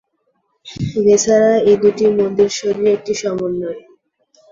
ভেসারা 1.03 1.51
এই 1.61 1.77
দুটি 1.81 2.05
মন্দির 2.17 2.49
শৈলীর 2.57 2.93
একটি 2.95 3.13
সমন্বয়। 3.21 3.79